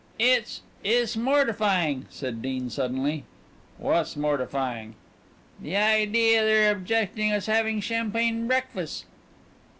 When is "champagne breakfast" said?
7.81-9.05